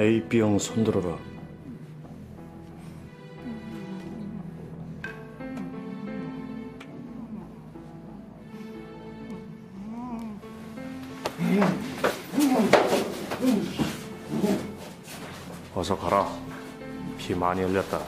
[0.00, 1.18] A, B형 손들어라.
[15.74, 16.26] 어서 가라.
[17.18, 18.00] 피 많이 흘렸다.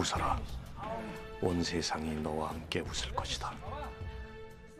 [0.00, 0.40] 웃어라.
[1.42, 3.52] 온 세상이 너와 함께 웃을 것이다.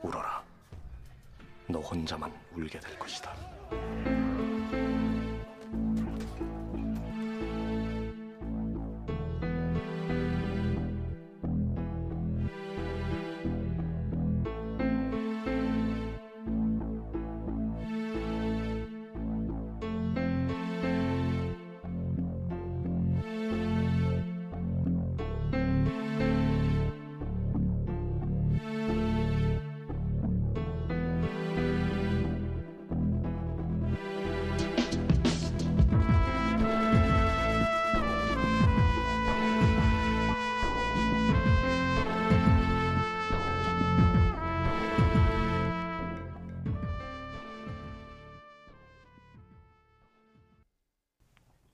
[0.03, 0.43] 울어라.
[1.69, 3.31] 너 혼자만 울게 될 것이다.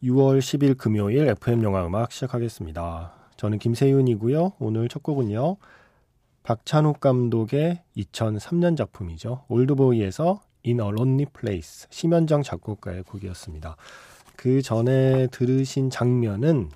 [0.06, 3.12] (6월 10일) 금요일 FM 영화 음악 시작하겠습니다.
[3.36, 4.52] 저는 김세윤이고요.
[4.60, 5.56] 오늘 첫 곡은요.
[6.44, 9.42] 박찬욱 감독의 2003년 작품이죠.
[9.48, 13.76] 올드보이에서 In a Lonely Place 심현정 작곡가의 곡이었습니다.
[14.36, 16.70] 그 전에 들으신 장면은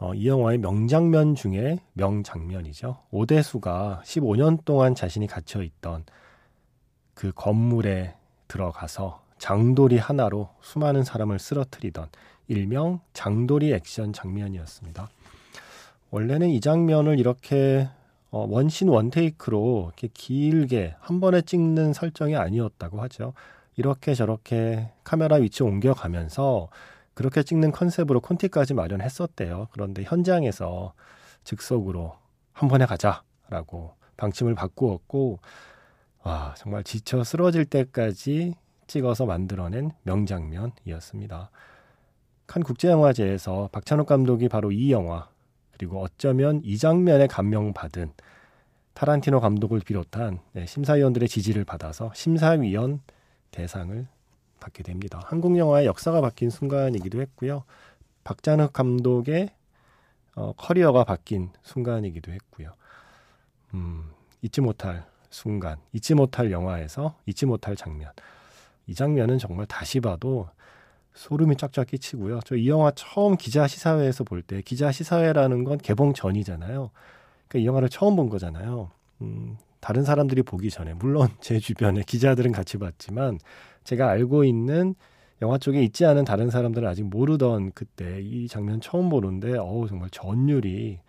[0.00, 2.98] 어, 이 영화의 명장면 중에 명장면이죠.
[3.12, 6.04] 오대수가 15년 동안 자신이 갇혀 있던
[7.14, 8.16] 그 건물에
[8.48, 12.08] 들어가서 장돌이 하나로 수많은 사람을 쓰러뜨리던
[12.50, 15.08] 일명 장돌이 액션 장면이었습니다.
[16.10, 17.88] 원래는 이 장면을 이렇게
[18.32, 23.34] 어, 원신 원테이크로 이렇게 길게 한 번에 찍는 설정이 아니었다고 하죠.
[23.76, 26.68] 이렇게 저렇게 카메라 위치 옮겨가면서
[27.14, 29.68] 그렇게 찍는 컨셉으로 콘티까지 마련했었대요.
[29.70, 30.92] 그런데 현장에서
[31.44, 32.16] 즉석으로
[32.52, 35.38] 한 번에 가자라고 방침을 바꾸었고,
[36.24, 38.54] 와, 정말 지쳐 쓰러질 때까지
[38.86, 41.50] 찍어서 만들어낸 명장면이었습니다.
[42.50, 45.28] 칸 국제영화제에서 박찬욱 감독이 바로 이 영화,
[45.70, 48.12] 그리고 어쩌면 이 장면에 감명받은
[48.94, 53.02] 타란티노 감독을 비롯한 네, 심사위원들의 지지를 받아서 심사위원
[53.52, 54.04] 대상을
[54.58, 55.20] 받게 됩니다.
[55.26, 57.62] 한국 영화의 역사가 바뀐 순간이기도 했고요.
[58.24, 59.50] 박찬욱 감독의
[60.34, 62.74] 어, 커리어가 바뀐 순간이기도 했고요.
[63.74, 64.10] 음,
[64.42, 68.10] 잊지 못할 순간, 잊지 못할 영화에서 잊지 못할 장면.
[68.88, 70.48] 이 장면은 정말 다시 봐도
[71.14, 72.40] 소름이 쫙쫙 끼치고요.
[72.44, 76.90] 저 이 영화 처음 기자 시사회에서 볼 때 기자 시사회라는 건 개봉 전이잖아요.
[77.48, 78.90] 그러니까 이 영화를 처음 본 거잖아요.
[79.22, 83.38] 음, 다른 사람들이 보기 전에 물론 제 주변에 기자들은 같이 봤지만
[83.84, 84.94] 제가 알고 있는
[85.42, 90.10] 영화 쪽에 있지 않은 다른 사람들은 아직 모르던 그때 이 장면 처음 보는데 어우 정말
[90.10, 91.00] 전율이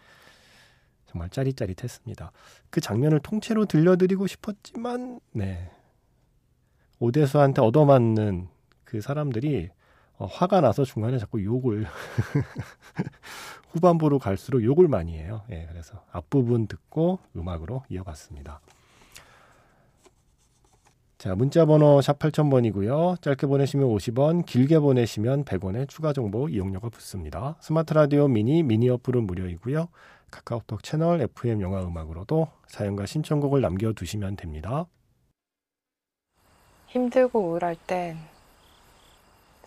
[1.07, 2.31] 정말 짜릿짜릿했습니다.
[2.69, 5.69] 그 장면을 통째로 들려드리고 싶었지만 네
[6.99, 8.47] 오대수한테 얻어맞는
[8.85, 9.69] 그 사람들이
[10.21, 11.87] 어, 화가 나서 중간에 자꾸 욕을
[13.73, 15.41] 후반부로 갈수록 욕을 많이 해요.
[15.49, 18.61] 예, 그래서 앞부분 듣고 음악으로 이어갔습니다.
[21.17, 23.19] 자, 문자 번호 샵 8000번이고요.
[23.19, 27.55] 짧게 보내시면 50원, 길게 보내시면 100원의 추가 정보 이용료가 붙습니다.
[27.59, 29.87] 스마트 라디오 미니 미니 어플은 무료이고요.
[30.29, 34.85] 카카오톡 채널 FM 영화 음악으로도 사연과 신청곡을 남겨 두시면 됩니다.
[36.85, 38.17] 힘들고 우울할 땐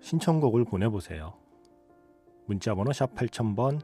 [0.00, 1.34] 신청곡을 보내보세요.
[2.46, 3.80] 문자번호 샵 8000번,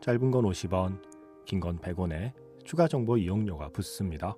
[0.00, 1.02] 짧은 건 50원,
[1.44, 2.32] 긴 건 100원에
[2.64, 4.36] 추가 정보 이용료가 붙습니다.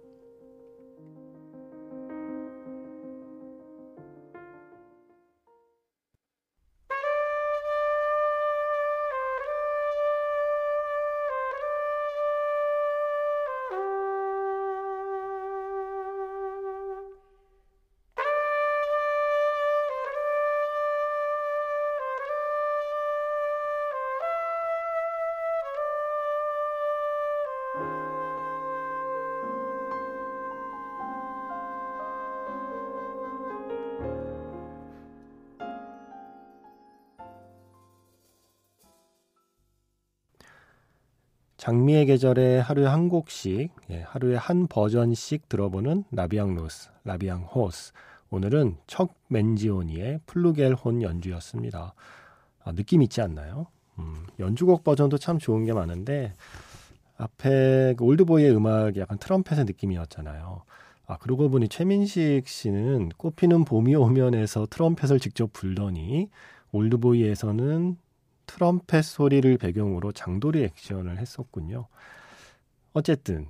[41.70, 47.92] 장미의 계절에 하루에 한 곡씩, 예, 하루에 한 버전씩 들어보는 라비앙 로스, 라비앙 호스.
[48.30, 51.94] 오늘은 척 맨지오니의 flugelhorn 연주였습니다.
[52.64, 53.68] 아, 느낌 있지 않나요?
[54.00, 56.34] 음, 연주곡 버전도 참 좋은 게 많은데
[57.16, 60.64] 앞에 그 올드보이의 음악이 약간 트럼펫의 느낌이었잖아요.
[61.06, 66.30] 아, 그러고 보니 최민식 씨는 꽃피는 봄이 오면에서 트럼펫을 직접 불더니
[66.72, 67.96] 올드보이에서는
[68.50, 71.86] 트럼펫 소리를 배경으로 장도리 액션을 했었군요.
[72.92, 73.46] 어쨌든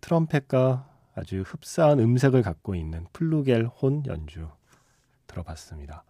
[0.00, 4.48] 트럼펫과 아주 흡사한 음색을 갖고 있는 플루겔 혼 연주
[5.26, 6.04] 들어봤습니다.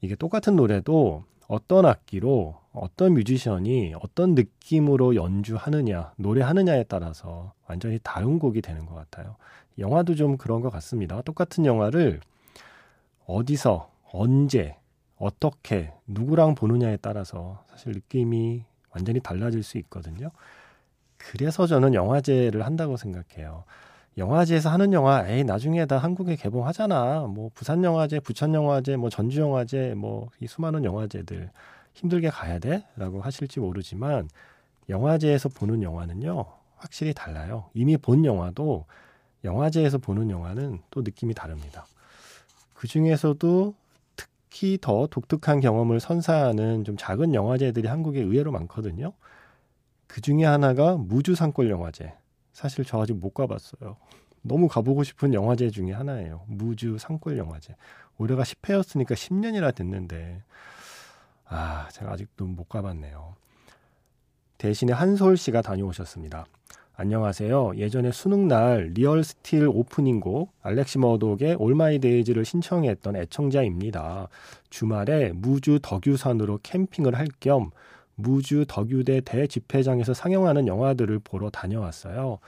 [0.00, 8.60] 이게 똑같은 노래도 어떤 악기로 어떤 뮤지션이 어떤 느낌으로 연주하느냐, 노래하느냐에 따라서 완전히 다른 곡이
[8.60, 9.36] 되는 것 같아요.
[9.78, 11.22] 영화도 좀 그런 것 같습니다.
[11.22, 12.20] 똑같은 영화를
[13.26, 14.76] 어디서, 언제,
[15.18, 20.30] 어떻게 누구랑 보느냐에 따라서 사실 느낌이 완전히 달라질 수 있거든요.
[21.16, 23.64] 그래서 저는 영화제를 한다고 생각해요.
[24.18, 27.26] 영화제에서 하는 영화, 에이, 나중에 다 한국에 개봉하잖아.
[27.26, 31.50] 뭐, 부산 영화제, 부천 영화제, 뭐, 전주 영화제, 뭐, 이 수많은 영화제들
[31.92, 32.86] 힘들게 가야 돼?
[32.96, 34.30] 라고 하실지 모르지만,
[34.88, 36.46] 영화제에서 보는 영화는요,
[36.76, 37.68] 확실히 달라요.
[37.74, 38.86] 이미 본 영화도
[39.44, 41.86] 영화제에서 보는 영화는 또 느낌이 다릅니다.
[42.72, 43.74] 그 중에서도
[44.56, 49.12] 특히 더 독특한 경험을 선사하는 좀 작은 영화제들이 한국에 의외로 많거든요.
[50.06, 52.14] 그 중에 하나가 무주 산골 영화제.
[52.54, 53.98] 사실 저 아직 못 가봤어요.
[54.40, 56.44] 너무 가보고 싶은 영화제 중에 하나예요.
[56.46, 57.76] 무주 산골 영화제.
[58.16, 60.42] 올해가 10회였으니까 10년이나 됐는데,
[61.44, 63.34] 아, 제가 아직도 못 가봤네요.
[64.56, 66.46] 대신에 한솔 씨가 다녀오셨습니다.
[66.98, 67.72] 안녕하세요.
[67.76, 74.28] 예전에 수능날 Real Steel 오프닝 곡 알렉시 머독의 All My Days를 신청했던 애청자입니다.
[74.70, 77.70] 주말에 무주 덕유산으로 캠핑을 할 겸
[78.14, 82.38] 무주 덕유대 대집회장에서 상영하는 영화들을 보러 다녀왔어요.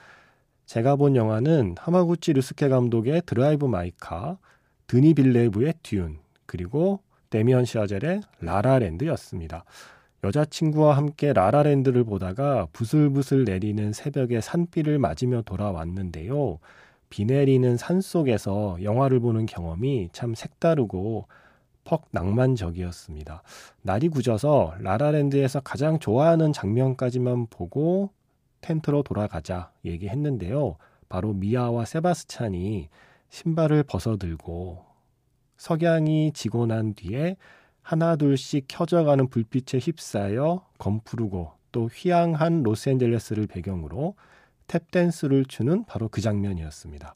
[0.65, 4.39] 제가 본 영화는 하마구치 류스케 감독의 Drive My Car,
[4.87, 6.17] 드니 빌뇌브의 Dune,
[6.47, 9.63] 그리고 데미언 샤젤의 라라랜드였습니다.
[10.23, 16.59] 여자친구와 함께 라라랜드를 보다가 부슬부슬 내리는 새벽에 산비를 맞으며 돌아왔는데요.
[17.09, 21.27] 비 내리는 산 속에서 영화를 보는 경험이 참 색다르고
[21.85, 23.41] 퍽 낭만적이었습니다.
[23.81, 28.11] 날이 굳어서 라라랜드에서 가장 좋아하는 장면까지만 보고
[28.61, 30.75] 텐트로 돌아가자 얘기했는데요.
[31.07, 32.89] 바로 미아와 세바스찬이
[33.29, 34.85] 신발을 벗어들고
[35.57, 37.37] 석양이 지고 난 뒤에
[37.89, 44.13] 하나 둘씩 켜져가는 불빛에 휩싸여 검푸르고 또 휘황한 로스앤젤레스를 배경으로
[44.67, 47.15] 탭댄스를 추는 바로 그 장면이었습니다.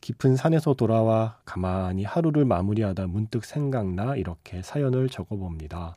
[0.00, 5.96] 깊은 산에서 돌아와 가만히 하루를 마무리하다 문득 생각나 이렇게 사연을 적어봅니다.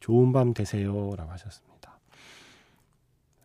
[0.00, 1.14] 좋은 밤 되세요.
[1.16, 1.98] 라고 하셨습니다.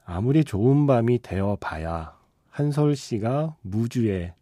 [0.04, 2.18] 아무리 좋은 밤이 되어 봐야
[2.50, 4.34] 한솔 씨가 무주에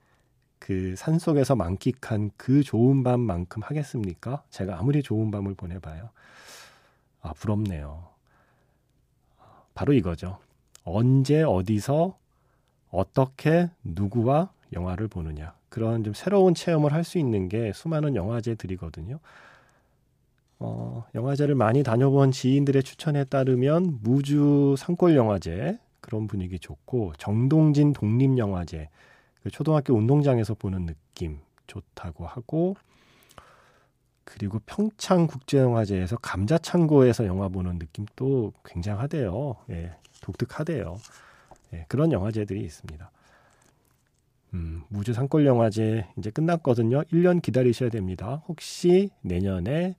[0.63, 4.43] 그 산속에서 만끽한 그 좋은 밤만큼 하겠습니까?
[4.49, 6.09] 제가 아무리 좋은 밤을 보내봐요.
[7.21, 8.07] 아, 부럽네요.
[9.75, 10.37] 바로 이거죠.
[10.85, 12.17] 언제, 어디서,
[12.91, 15.53] 어떻게, 누구와 영화를 보느냐.
[15.67, 19.19] 그런 좀 새로운 체험을 할 수 있는 게 수많은 영화제들이거든요.
[20.59, 28.37] 어, 영화제를 많이 다녀본 지인들의 추천에 따르면 무주 산골 영화제 그런 분위기 좋고 정동진 독립
[28.37, 29.12] 영화제 그
[29.51, 32.75] 초등학교 운동장에서 보는 느낌 좋다고 하고
[34.23, 39.55] 그리고 평창 국제영화제에서 감자창고에서 영화 보는 느낌도 굉장하대요.
[39.71, 40.97] 예, 독특하대요.
[41.73, 43.11] 예, 그런 영화제들이 있습니다.
[44.53, 47.01] 음, 무주 산골 영화제 이제 끝났거든요.
[47.03, 48.43] 1년 기다리셔야 됩니다.
[48.47, 49.95] 혹시 내년에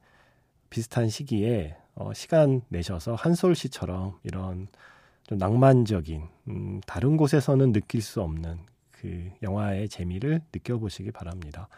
[0.71, 4.69] 비슷한 시기에 어, 시간 내셔서 한솔 씨처럼 이런
[5.27, 8.59] 좀 낭만적인 음, 다른 곳에서는 느낄 수 없는
[9.05, 11.69] 그 영화의 재미를 느껴보시기 바랍니다.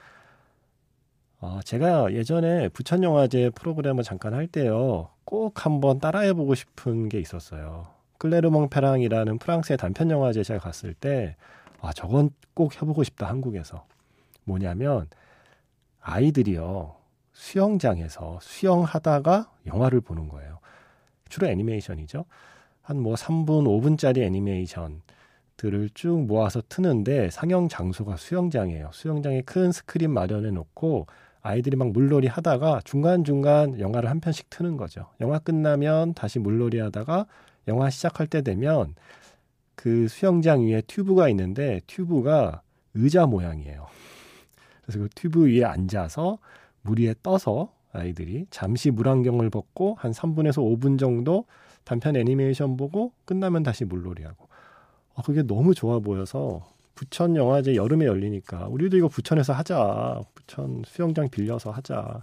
[1.41, 7.89] 어, 제가 예전에 부천영화제 프로그램을 잠깐 할 때요, 꼭 한번 따라해보고 싶은 게 있었어요.
[8.19, 11.35] 클레르몽 페랑이라는 프랑스의 단편 영화제 제가 갔을 때,
[11.81, 13.85] 아, 저건 꼭 해보고 싶다, 한국에서.
[14.45, 15.09] 뭐냐면,
[16.01, 16.95] 아이들이요,
[17.33, 20.61] 수영장에서 수영하다가 영화를 보는 거예요.
[21.29, 22.25] 주로 애니메이션이죠.
[22.83, 25.03] 한 뭐 3분, 5분짜리 애니메이션
[25.57, 28.91] 들을 쭉 모아서 트는데 상영 장소가 수영장이에요.
[28.93, 31.07] 수영장에 큰 스크린 마련해 놓고
[31.41, 35.07] 아이들이 막 물놀이 하다가 중간중간 영화를 한 편씩 트는 거죠.
[35.21, 37.27] 영화 끝나면 다시 물놀이 하다가
[37.69, 38.95] 영화 시작할 때 되면
[39.75, 42.63] 그 수영장 위에 튜브가 있는데 튜브가
[42.95, 43.87] 의자 모양이에요.
[44.83, 46.39] 그래서 그 튜브 위에 앉아서
[46.83, 51.45] 물 위에 떠서 아이들이 잠시 물안경을 벗고 한 3분에서 5분 정도
[51.85, 54.49] 단편 애니메이션 보고 끝나면 다시 물놀이하고.
[55.17, 60.23] 아, 그게 너무 좋아 보여서 부천 영화제 여름에 열리니까 우리도 이거 부천에서 하자.
[60.35, 62.23] 부천 수영장 빌려서 하자.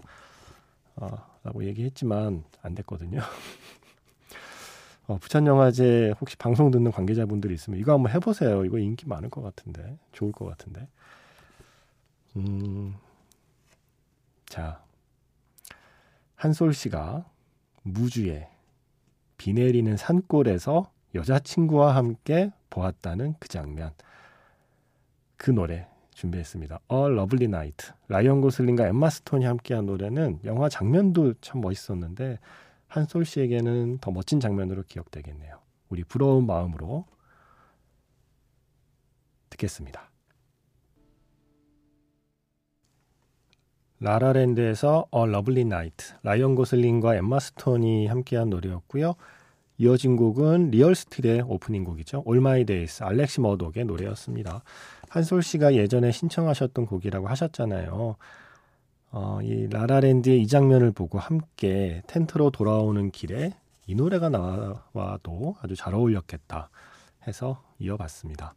[0.96, 3.20] 아, 라고 얘기했지만 안 됐거든요.
[5.08, 8.64] 어, 부천 영화제 혹시 방송 듣는 관계자분들이 있으면 이거 한번 해보세요.
[8.64, 9.98] 이거 인기 많을 것 같은데.
[10.12, 10.88] 좋을 것 같은데.
[12.38, 12.96] 음,
[14.46, 14.84] 자.
[16.36, 17.26] 한솔 씨가
[17.84, 18.50] 무주에
[19.38, 23.92] 비 내리는 산골에서 여자친구와 함께 보았다는 그 장면.
[25.38, 26.80] 그 노래 준비했습니다.
[26.92, 27.92] A Lovely Night.
[28.08, 32.40] 라이언 고슬링과 엠마 스톤이 함께한 노래는 영화 장면도 참 멋있었는데
[32.88, 35.60] 한솔 씨에게는 더 멋진 장면으로 기억되겠네요.
[35.90, 37.06] 우리 부러운 마음으로
[39.50, 40.10] 듣겠습니다.
[44.00, 49.16] 라라랜드에서 A Lovely Night, 라이언 고슬링과 엠마 스톤이 함께한 노래였고요.
[49.78, 52.24] 이어진 곡은 리얼 스틸의 오프닝 곡이죠.
[52.28, 54.64] All My Days, 알렉시 머독의 노래였습니다.
[55.10, 58.16] 한솔 씨가 예전에 신청하셨던 곡이라고 하셨잖아요.
[59.12, 63.54] 어, 이 라라랜드의 이 장면을 보고 함께 텐트로 돌아오는 길에
[63.86, 66.70] 이 노래가 나와도 아주 잘 어울렸겠다
[67.28, 68.56] 해서 이어봤습니다.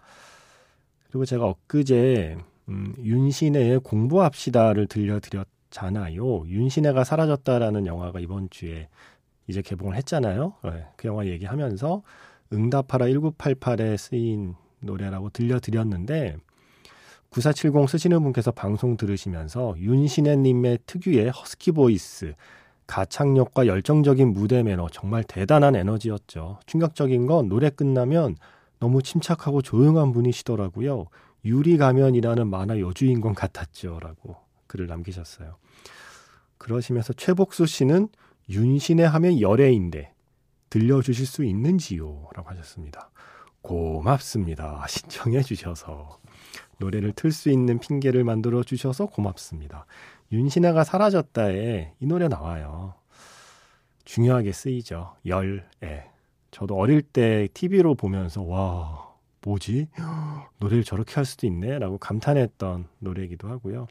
[1.08, 6.48] 그리고 제가 엊그제 음, 윤시내의 공부합시다를 들려드렸잖아요.
[6.48, 8.88] 윤시내가 사라졌다라는 영화가 이번 주에
[9.46, 10.54] 이제 개봉을 했잖아요.
[10.64, 12.02] 네, 그 영화 얘기하면서
[12.52, 16.36] 응답하라 1988에 쓰인 노래라고 들려드렸는데
[17.30, 22.34] 9470 쓰시는 분께서 방송 들으시면서 윤시내님의 특유의 허스키 보이스,
[22.86, 26.60] 가창력과 열정적인 무대 매너 정말 대단한 에너지였죠.
[26.66, 28.36] 충격적인 건 노래 끝나면
[28.78, 31.06] 너무 침착하고 조용한 분이시더라고요.
[31.44, 34.36] 유리 가면이라는 만화 여주인공 같았죠라고
[34.66, 35.56] 글을 남기셨어요.
[36.58, 38.08] 그러시면서 최복수 씨는
[38.48, 40.12] 윤신혜 하면 열애인데
[40.70, 42.28] 들려주실 수 있는지요?
[42.34, 43.10] 라고 하셨습니다.
[43.62, 44.84] 고맙습니다.
[44.88, 46.20] 신청해 주셔서
[46.78, 49.86] 노래를 틀 수 있는 핑계를 만들어 주셔서 고맙습니다.
[50.32, 52.94] 윤신혜가 사라졌다에 이 노래 나와요.
[54.04, 55.16] 중요하게 쓰이죠.
[55.26, 56.10] 열애.
[56.50, 59.88] 저도 어릴 때 TV로 보면서 와 뭐지?
[60.58, 61.78] 노래를 저렇게 할 수도 있네?
[61.78, 63.88] 라고 감탄했던 노래이기도 하고요.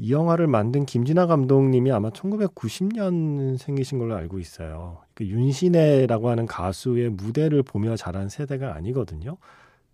[0.00, 5.02] 이 영화를 만든 김진아 감독님이 아마 1990년 생이신 걸로 알고 있어요.
[5.14, 9.38] 그 윤신혜라고 하는 가수의 무대를 보며 자란 세대가 아니거든요.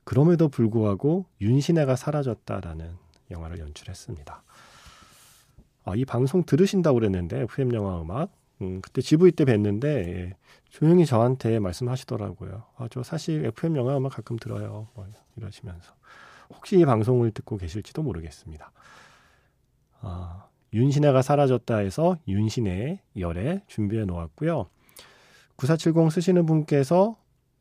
[0.05, 2.91] 그럼에도 불구하고 윤신혜가 사라졌다라는
[3.31, 4.43] 영화를 연출했습니다.
[5.87, 8.31] 아, 이 방송 들으신다고 그랬는데 FM 영화 음악
[8.61, 10.37] 음, 그때 GV 때 뵀는데 예,
[10.69, 12.63] 조용히 저한테 말씀하시더라고요.
[12.77, 14.89] 아, 저 사실 FM 영화 음악 가끔 들어요.
[14.95, 15.07] 뭐
[15.37, 15.95] 이러시면서
[16.51, 18.71] 혹시 이 방송을 듣고 계실지도 모르겠습니다.
[20.05, 24.67] 아, 윤신혜가 사라졌다 해서 윤신혜의 열애 준비해 놓았고요.
[25.57, 27.17] 9470 쓰시는 분께서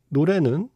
[0.08, 0.68] 노래는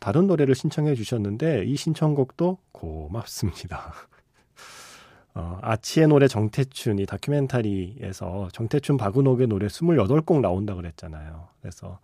[0.00, 3.92] 다른 노래를 신청해 주셨는데 이 신청곡도 고맙습니다.
[5.34, 11.48] 어, 아치의 노래 정태춘 이 다큐멘터리에서 정태춘 박은옥의 노래 28곡 나온다 그랬잖아요.
[11.60, 12.00] 그래서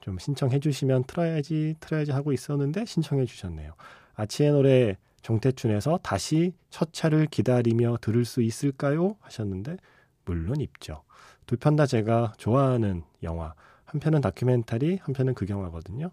[0.00, 3.74] 좀 신청해 주시면 틀어야지 틀어야지 하고 있었는데 신청해 주셨네요.
[4.14, 9.16] 아치의 노래 정태춘에서 다시 첫 차를 기다리며 들을 수 있을까요?
[9.20, 9.76] 하셨는데
[10.24, 11.02] 물론 있죠.
[11.46, 13.54] 두 편 다 제가 좋아하는 영화.
[13.84, 16.10] 한 편은 다큐멘터리, 한 편은 극영화거든요.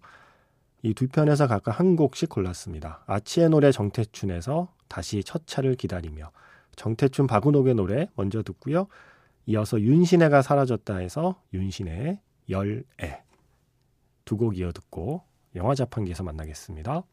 [0.84, 3.04] 이 두 편에서 각각 한 곡씩 골랐습니다.
[3.08, 6.32] 아치의 노래 정태춘에서 다시 첫 차를 기다리며
[6.76, 8.88] 정태춘 박은옥의 노래 먼저 듣고요.
[9.46, 13.24] 이어서 윤신혜가 사라졌다 해서 윤신혜의 열애
[14.26, 15.24] 두 곡 이어 듣고
[15.56, 17.04] 영화 자판기에서 만나겠습니다.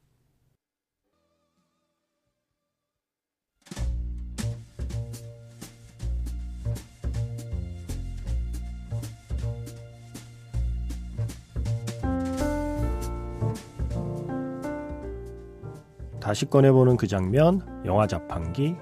[16.26, 18.74] 다시 꺼내보는 그 장면, 영화 자판기.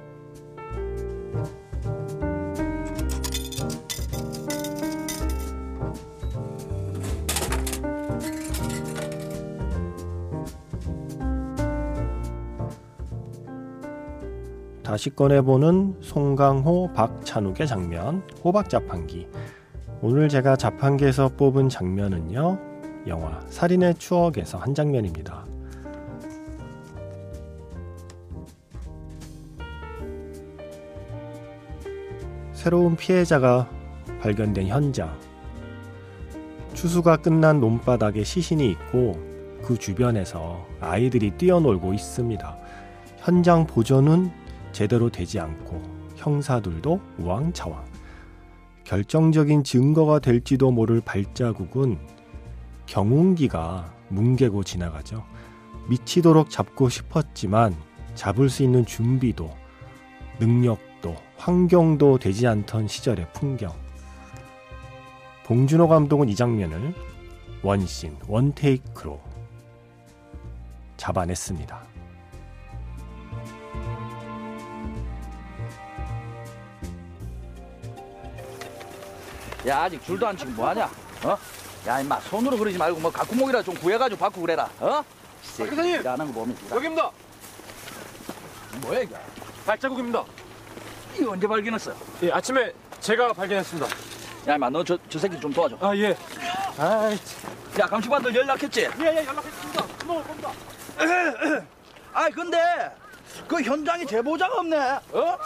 [14.82, 19.28] 다시 꺼내보는 송강호, 박찬욱의 장면, 호박 자판기.
[20.00, 22.58] 오늘 제가 자판기에서 뽑은 장면은요,
[23.06, 25.44] 영화 살인의 추억에서 한 장면입니다.
[32.64, 33.68] 새로운 피해자가
[34.22, 35.14] 발견된 현장.
[36.72, 39.22] 추수가 끝난 논바닥에 시신이 있고
[39.62, 42.56] 그 주변에서 아이들이 뛰어놀고 있습니다.
[43.18, 44.30] 현장 보존은
[44.72, 45.82] 제대로 되지 않고
[46.16, 47.84] 형사들도 우왕좌왕.
[48.84, 51.98] 결정적인 증거가 될지도 모를 발자국은
[52.86, 55.22] 경운기가 뭉개고 지나가죠.
[55.90, 57.76] 미치도록 잡고 싶었지만
[58.14, 59.50] 잡을 수 있는 준비도
[60.40, 60.93] 능력도
[61.44, 63.70] 환경도 되지 않던 시절의 풍경.
[65.44, 66.94] 봉준호 감독은 이 장면을
[67.62, 69.20] 원씬, 원테이크로
[70.96, 71.82] 잡아냈습니다.
[79.66, 80.86] 야 아직 줄도 안 치고 뭐하냐?
[81.24, 81.36] 어?
[81.86, 84.70] 야 임마 손으로 그러지 말고 뭐 가꾸목이라 좀 구해가지고 받고 그래라.
[84.80, 85.04] 어?
[85.58, 86.02] 박 기사님!
[86.02, 86.76] 야는 거 보면 기다.
[86.76, 87.10] 여기입니다.
[88.80, 89.18] 뭐야 이거?
[89.66, 90.24] 발자국입니다.
[91.16, 91.92] 이거 언제 발견했어?
[92.22, 93.88] 예, 아침에 제가 발견했습니다.
[94.48, 95.76] 야 임마 너 저 저 새끼 좀 도와줘.
[95.80, 96.16] 아, 예.
[96.78, 97.18] 아이,
[97.80, 98.82] 야 감식반들 연락했지?
[98.82, 99.86] 예, 예, 연락했습니다.
[100.00, 100.50] 구멍을 봅니다.
[102.12, 102.58] 아이 근데
[103.48, 104.76] 그 현장에 제보자가 없네.
[105.12, 105.38] 어?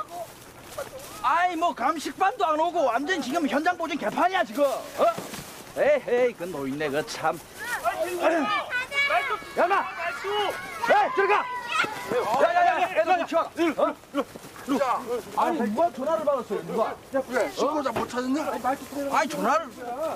[1.22, 4.64] 아이 뭐 감식반도 안 오고 완전 지금 현장 보존 개판이야 지금.
[4.64, 4.78] 어?
[5.76, 7.38] 에헤이 그 노인네 그 참.
[9.56, 9.80] 야마.
[9.80, 11.44] 에 들어가.
[12.42, 13.50] 야 야야 애들 좀 치워라.
[13.76, 13.94] 어?
[15.36, 16.94] 아니 누가 전화를 받았어요 누가?
[17.54, 18.52] 신고자 못 찾았냐?
[19.12, 19.66] 아니 전화를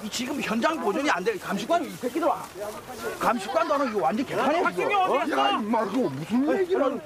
[0.03, 1.37] 이 지금 현장 보존이 안 돼.
[1.39, 2.43] 감식관 이 새끼들 와.
[3.19, 4.95] 감식관도 안 오고 이거 완전 개판이야 지금.
[4.95, 5.17] 어?
[5.31, 7.01] 야, 임마, 그거 무슨 얘기를 하는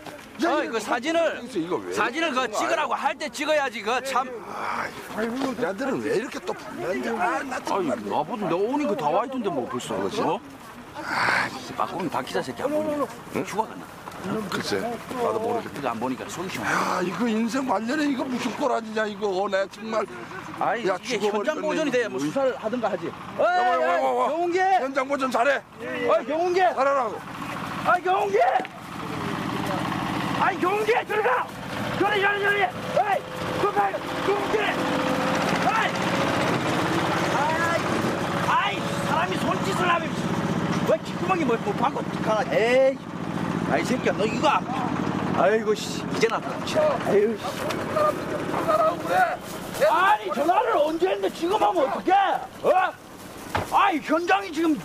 [0.44, 1.92] 야, 그 사진을 이거 왜?
[1.92, 4.28] 사진을 그 찍으라고 할 때 찍어야지 그 참.
[5.16, 7.08] 아이고, 야들은 왜 이렇게 또 불난지?
[7.10, 7.96] 아, 나 아니 정말.
[8.04, 10.20] 나보다 내 오니 그다와 있던데 뭐 벌써 그지?
[10.20, 10.38] 어?
[10.96, 13.06] 아, 막공이 박기자 새끼 안 보냐?
[13.44, 13.84] 휴가 갔나?
[14.50, 15.90] 글쎄, 나도 모르겠다.
[15.90, 16.66] 안 보니까 속이 시원.
[16.66, 19.48] 야, 이거 인생 말년에 이거 무슨 꼬라지냐, 이거.
[19.50, 20.04] 내 정말.
[20.58, 21.98] 아이 야, 이게 죽어버리겠네, 현장 보존이 이거.
[21.98, 23.06] 돼야 뭐 수사를 하든가 하지.
[23.38, 24.28] 어이, 와, 와, 와, 와.
[24.28, 25.62] 경운기, 현장 보전 잘해.
[25.80, 27.20] 어이 경운기, 잘하라고.
[27.86, 28.38] 아이 경운기,
[30.40, 31.46] 아이 경운기 들어가.
[31.98, 32.62] 저리 저리 저리.
[32.62, 33.22] 어이
[33.60, 33.92] 그만
[34.26, 34.58] 경운기.
[34.58, 35.90] 어이.
[37.36, 37.80] 아이,
[38.48, 40.10] 아이 사람이 손짓을 하면
[40.90, 42.44] 왜 귓구멍이 뭐, 뭐 바꿔 가나?
[42.54, 42.96] 에이,
[43.70, 44.48] 아이 새끼야 너 이거.
[45.36, 46.78] 아이고 씨 이제 나타났지.
[46.78, 47.44] 아유 씨.
[49.90, 52.12] 아니 전화를 언제 했는데 지금 하면 어떡해?
[52.62, 52.92] 어?
[53.72, 54.80] 아이 현장이 지금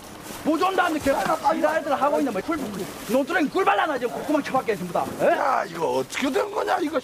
[0.84, 1.12] 안 됐게
[1.56, 2.58] 일하들 하고 있는 뭐 꿀,
[3.10, 5.28] 논두렁이 꿀 발라놔 지금 콧구멍 쳐박게 전부 다 에?
[5.28, 7.00] 야, 이거 어떻게 된 거냐, 이거.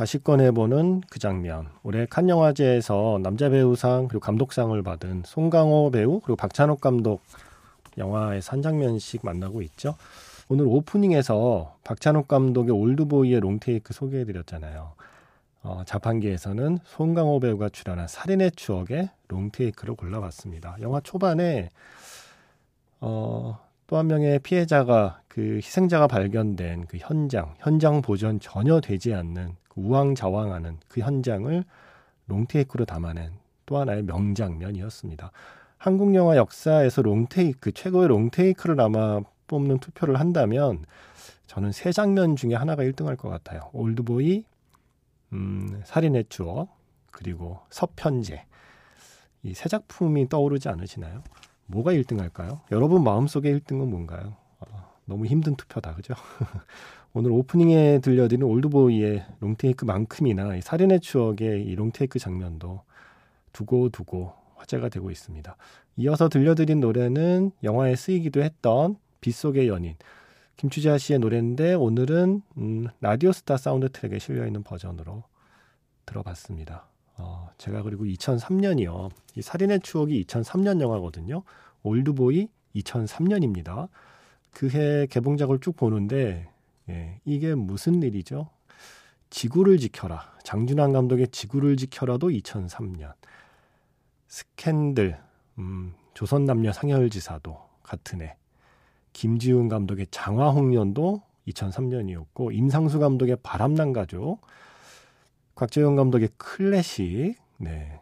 [0.00, 1.68] 다시 꺼내보는 그 장면.
[1.82, 7.20] 올해 칸 영화제에서 남자 배우상 그리고 감독상을 받은 송강호 배우 그리고 박찬욱 감독
[7.98, 9.96] 영화에서 한 장면씩 만나고 있죠.
[10.48, 14.92] 오늘 오프닝에서 박찬욱 감독의 올드보이의 롱테이크 소개해드렸잖아요.
[15.64, 20.78] 어, 자판기에서는 송강호 배우가 출연한 살인의 추억의 롱테이크를 골라봤습니다.
[20.80, 21.68] 영화 초반에
[23.02, 29.56] 어, 또 한 명의 피해자가 그 희생자가 발견된 그 현장, 현장 보존 전혀 되지 않는
[29.70, 31.64] 그 우왕좌왕하는 그 현장을
[32.26, 33.32] 롱테이크로 담아낸
[33.66, 35.30] 또 하나의 명장면이었습니다.
[35.78, 40.84] 한국 영화 역사에서 롱테이크 최고의 롱테이크를 아마 뽑는 투표를 한다면
[41.46, 43.70] 저는 세 장면 중에 하나가 1등할 것 같아요.
[43.72, 44.44] 올드보이,
[45.32, 46.68] 음, 살인의 추억,
[47.10, 48.44] 그리고 서편제.
[49.42, 51.22] 이 세 작품이 떠오르지 않으시나요?
[51.66, 52.60] 뭐가 1등 할까요?
[52.72, 54.36] 여러분 마음속에 1등은 뭔가요?
[54.60, 56.14] 어, 너무 힘든 투표다, 그죠?
[57.12, 62.82] 오늘 오프닝에 들려드린 올드보이의 롱테이크만큼이나 이 살인의 추억의 이 롱테이크 장면도
[63.52, 65.56] 두고두고 화제가 되고 있습니다.
[65.96, 69.96] 이어서 들려드린 노래는 영화에 쓰이기도 했던 빗속의 연인
[70.56, 75.24] 김추자 씨의 노래인데 오늘은 음, 라디오스타 사운드 트랙에 실려 있는 버전으로
[76.06, 76.86] 들어봤습니다.
[77.16, 79.10] 어, 제가 그리고 2003년이요.
[79.36, 81.42] 이 살인의 추억이 2003년 영화거든요.
[81.82, 83.88] 올드보이 2003년입니다.
[84.52, 86.49] 그해 개봉작을 쭉 보는데
[86.90, 88.50] 예, 이게 무슨 일이죠?
[89.30, 90.32] 지구를 지켜라.
[90.42, 93.12] 장준환 감독의 지구를 지켜라도 2003년.
[94.26, 95.18] 스캔들,
[95.58, 98.36] 음, 조선남녀 상혈지사도 같은 해,
[99.12, 104.40] 김지훈 감독의 장화홍련도 2003년이었고 임상수 감독의 바람난 가족,
[105.54, 108.00] 곽재용 감독의 클래식, 네,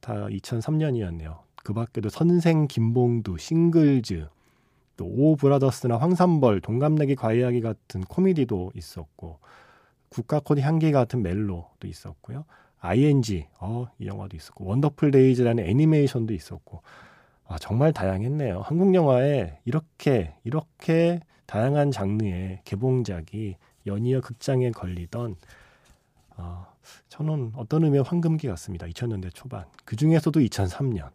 [0.00, 1.40] 다 2003년이었네요.
[1.62, 4.28] 그 밖에도 선생 김봉두, 싱글즈,
[4.96, 9.38] 또 오 브라더스나 황산벌, 동갑내기 과이야기 같은 코미디도 있었고
[10.08, 12.44] 국화꽃 향기 같은 멜로도 있었고요.
[12.80, 16.82] ING, 어, 이 영화도 있었고 원더풀 데이즈라는 애니메이션도 있었고
[17.48, 18.60] 아, 정말 다양했네요.
[18.60, 23.56] 한국 영화에 이렇게 이렇게 다양한 장르의 개봉작이
[23.86, 25.36] 연이어 극장에 걸리던
[26.36, 26.66] 어,
[27.08, 28.86] 저는 어떤 의미의 황금기 같습니다.
[28.86, 29.64] 2000년대 초반.
[29.84, 31.10] 그 중에서도 2003년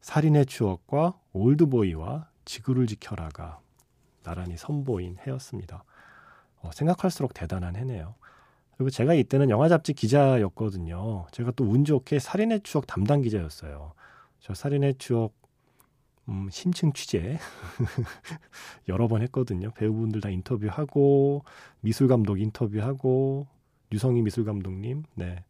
[0.00, 3.60] 살인의 추억과 올드보이와 지구를 지켜라가
[4.22, 5.84] 나란히 선보인 해였습니다.
[6.60, 8.14] 어, 생각할수록 대단한 해네요.
[8.76, 11.26] 그리고 제가 이때는 영화 잡지 기자였거든요.
[11.30, 13.92] 제가 또 운 좋게 살인의 추억 담당 기자였어요.
[14.40, 15.32] 저 살인의 추억
[16.28, 17.38] 음, 심층 취재
[18.88, 19.70] 여러 번 했거든요.
[19.72, 21.44] 배우분들 다 인터뷰하고
[21.80, 23.46] 미술 감독 인터뷰하고
[23.92, 25.44] 유성희 미술 감독님, 네.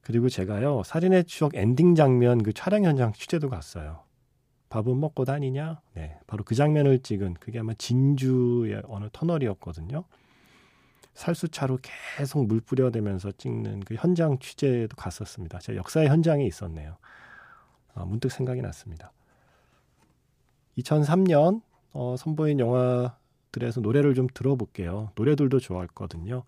[0.00, 4.03] 그리고 제가요 살인의 추억 엔딩 장면 그 촬영 현장 취재도 갔어요.
[4.74, 5.80] 밥은 먹고 다니냐?
[5.92, 10.02] 네, 바로 그 장면을 찍은 그게 아마 진주의 어느 터널이었거든요.
[11.14, 15.60] 살수차로 계속 물 뿌려대면서 찍는 그 현장 취재도 갔었습니다.
[15.60, 16.96] 제가 역사의 현장에 있었네요.
[17.94, 19.12] 아, 문득 생각이 났습니다.
[20.78, 25.12] 2003년 어, 선보인 영화들에서 노래를 좀 들어볼게요.
[25.14, 26.42] 노래들도 좋았거든요.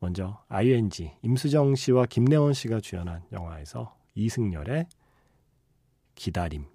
[0.00, 4.86] 먼저 ING 임수정 씨와 김래원 씨가 주연한 영화에서 이승열의
[6.16, 6.66] 기다림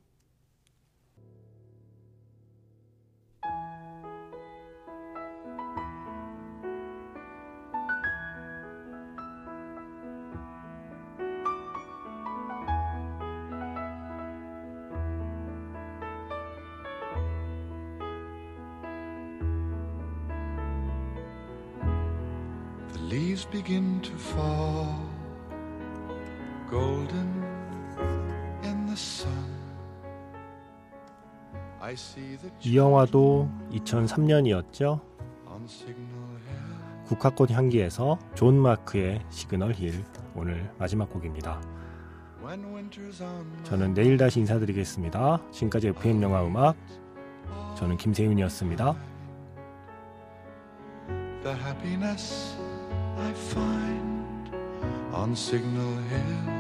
[32.62, 35.00] 이 영화도 2003년이었죠.
[35.50, 37.06] on Signal Hill.
[37.08, 40.04] 국화꽃 향기에서 존 마크의 Signal Hill
[40.36, 41.62] 오늘 마지막 곡입니다.
[43.64, 45.42] 저는 내일 다시 인사드리겠습니다.
[45.52, 46.76] 지금까지 FM 영화 음악
[47.76, 48.96] 저는 김세윤이었습니다.
[51.44, 52.56] the happiness
[53.18, 54.50] I find
[55.14, 56.53] on Signal Hill.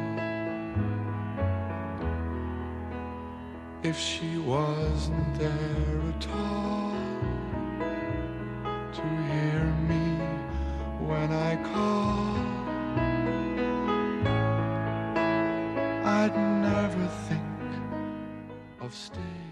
[3.84, 6.96] if she wasn't there at all
[8.94, 10.06] to hear me
[11.06, 12.38] when I call.
[16.06, 17.44] I'd never think
[18.80, 19.43] of staying.